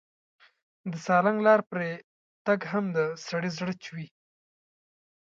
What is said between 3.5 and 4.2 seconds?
زړه چوي.